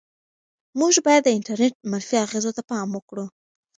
[0.79, 3.25] موږ باید د انټرنيټ منفي اغېزو ته پام وکړو.